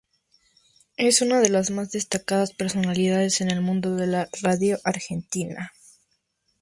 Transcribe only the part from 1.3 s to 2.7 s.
de las más destacadas